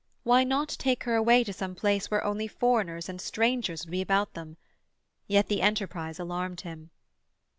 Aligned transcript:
Why 0.23 0.43
not 0.43 0.67
take 0.69 1.03
her 1.03 1.13
away 1.13 1.43
to 1.43 1.53
some 1.53 1.75
place 1.75 2.09
where 2.09 2.23
only 2.23 2.47
foreigners 2.47 3.07
and 3.07 3.21
strangers 3.21 3.85
would 3.85 3.91
be 3.91 4.01
about 4.01 4.33
them? 4.33 4.57
Yet 5.27 5.45
the 5.47 5.61
enterprise 5.61 6.17
alarmed 6.17 6.61
him. 6.61 6.89